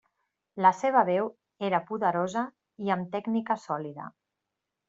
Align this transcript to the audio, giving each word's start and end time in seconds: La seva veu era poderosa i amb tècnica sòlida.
La 0.65 0.71
seva 0.77 1.03
veu 1.09 1.29
era 1.69 1.81
poderosa 1.91 2.43
i 2.87 2.93
amb 2.97 3.15
tècnica 3.17 3.63
sòlida. 3.67 4.09